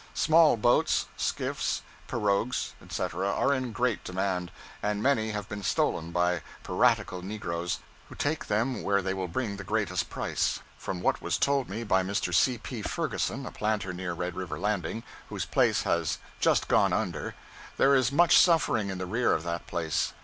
Small 0.15 0.57
boats, 0.57 1.05
skiffs, 1.15 1.83
pirogues, 2.07 2.73
etc., 2.81 3.27
are 3.31 3.53
in 3.53 3.71
great 3.71 4.03
demand, 4.03 4.49
and 4.81 5.03
many 5.03 5.29
have 5.29 5.47
been 5.47 5.61
stolen 5.61 6.09
by 6.09 6.41
piratical 6.63 7.21
negroes, 7.21 7.77
who 8.09 8.15
take 8.15 8.47
them 8.47 8.81
where 8.81 9.03
they 9.03 9.13
will 9.13 9.27
bring 9.27 9.57
the 9.57 9.63
greatest 9.63 10.09
price. 10.09 10.59
From 10.75 11.03
what 11.03 11.21
was 11.21 11.37
told 11.37 11.69
me 11.69 11.83
by 11.83 12.01
Mr. 12.01 12.33
C. 12.33 12.57
P. 12.57 12.81
Ferguson, 12.81 13.45
a 13.45 13.51
planter 13.51 13.93
near 13.93 14.13
Red 14.13 14.33
River 14.35 14.57
Landing, 14.57 15.03
whose 15.29 15.45
place 15.45 15.83
has 15.83 16.17
just 16.39 16.67
gone 16.67 16.93
under, 16.93 17.35
there 17.77 17.93
is 17.93 18.11
much 18.11 18.35
suffering 18.35 18.89
in 18.89 18.97
the 18.97 19.05
rear 19.05 19.33
of 19.33 19.43
that 19.43 19.67
place. 19.67 20.13